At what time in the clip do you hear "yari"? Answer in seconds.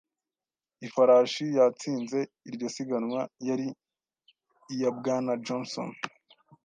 3.47-3.67